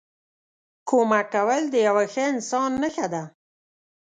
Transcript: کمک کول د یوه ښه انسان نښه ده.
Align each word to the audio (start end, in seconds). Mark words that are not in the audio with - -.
کمک 0.89 1.25
کول 1.33 1.61
د 1.69 1.75
یوه 1.87 2.03
ښه 2.13 2.23
انسان 2.33 2.71
نښه 2.81 3.07
ده. 3.13 3.23